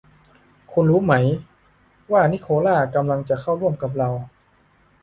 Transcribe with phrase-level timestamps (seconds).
[0.71, 1.13] คุณรู้ไหม
[2.11, 4.09] ว่านิโคล่ากำลังจะเข้าร่วมกับเรา